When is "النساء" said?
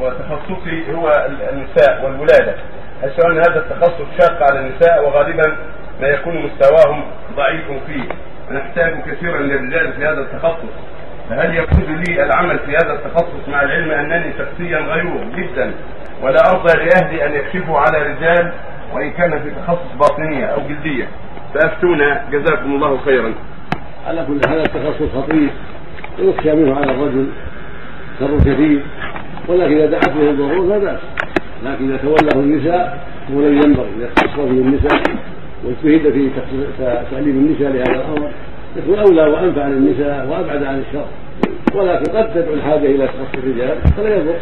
1.52-2.04, 4.60-5.06, 32.44-33.06, 34.50-35.02, 37.36-37.72